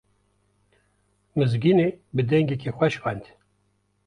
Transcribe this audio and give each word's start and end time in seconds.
Mizgînê 1.37 1.87
bi 2.15 2.21
dengekî 2.29 2.71
xweş 2.77 2.95
xwend. 3.01 3.25